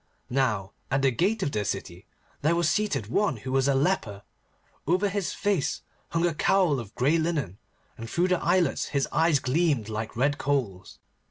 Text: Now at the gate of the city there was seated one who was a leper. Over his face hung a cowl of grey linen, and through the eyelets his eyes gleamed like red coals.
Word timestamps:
Now 0.31 0.71
at 0.89 1.03
the 1.03 1.11
gate 1.11 1.43
of 1.43 1.51
the 1.51 1.63
city 1.63 2.07
there 2.41 2.55
was 2.55 2.67
seated 2.67 3.05
one 3.05 3.37
who 3.37 3.51
was 3.51 3.67
a 3.67 3.75
leper. 3.75 4.23
Over 4.87 5.07
his 5.09 5.31
face 5.31 5.83
hung 6.09 6.25
a 6.25 6.33
cowl 6.33 6.79
of 6.79 6.95
grey 6.95 7.19
linen, 7.19 7.59
and 7.99 8.09
through 8.09 8.29
the 8.29 8.41
eyelets 8.41 8.85
his 8.85 9.07
eyes 9.11 9.37
gleamed 9.37 9.89
like 9.89 10.17
red 10.17 10.39
coals. 10.39 10.97